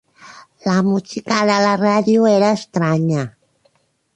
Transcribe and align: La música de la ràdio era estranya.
La 0.69 0.77
música 0.87 1.37
de 1.49 1.57
la 1.65 1.75
ràdio 1.83 2.27
era 2.33 2.51
estranya. 2.61 3.29